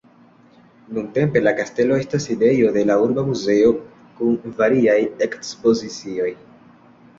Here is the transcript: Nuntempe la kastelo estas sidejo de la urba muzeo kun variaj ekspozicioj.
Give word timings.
Nuntempe 0.97 1.43
la 1.43 1.53
kastelo 1.59 1.99
estas 2.05 2.25
sidejo 2.29 2.71
de 2.79 2.87
la 2.91 2.97
urba 3.03 3.27
muzeo 3.29 3.75
kun 4.17 4.57
variaj 4.65 4.99
ekspozicioj. 5.29 6.35